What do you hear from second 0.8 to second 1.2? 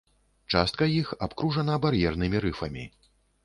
іх